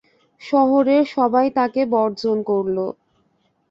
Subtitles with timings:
[0.41, 2.77] শহরের সবাই তাঁকে বর্জন করল।